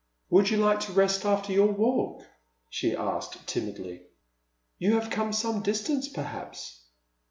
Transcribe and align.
"Would 0.31 0.49
you 0.49 0.57
like 0.57 0.79
to 0.79 0.93
rest 0.93 1.25
after 1.25 1.53
your 1.53 1.71
walk?" 1.71 2.25
she 2.71 2.95
asked, 2.95 3.45
timidly." 3.45 4.07
You 4.79 4.95
have 4.99 5.11
come 5.11 5.31
some 5.31 5.61
distance, 5.61 6.07
perhaps 6.09 6.79